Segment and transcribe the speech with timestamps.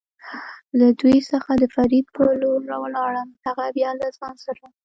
[0.79, 4.63] له دوی څخه د فرید په لور ولاړم، هغه بیا له ځان سره.